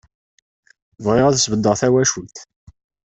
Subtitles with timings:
[1.03, 2.37] Bɣiɣ ad sbeddeɣ tawacult.